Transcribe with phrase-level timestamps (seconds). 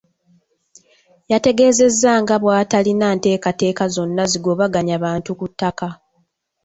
[1.31, 5.87] Yategeezezza nga bw’atalina nteekateeka zonna zigobaganya bantu ku ttaka.